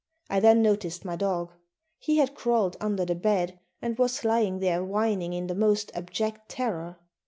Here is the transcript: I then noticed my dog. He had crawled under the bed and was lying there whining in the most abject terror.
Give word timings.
I 0.31 0.39
then 0.39 0.63
noticed 0.63 1.05
my 1.05 1.15
dog. 1.15 1.51
He 1.99 2.17
had 2.17 2.33
crawled 2.33 2.75
under 2.79 3.05
the 3.05 3.13
bed 3.13 3.59
and 3.83 3.99
was 3.99 4.25
lying 4.25 4.57
there 4.57 4.83
whining 4.83 5.33
in 5.33 5.45
the 5.45 5.53
most 5.53 5.91
abject 5.93 6.49
terror. 6.49 6.97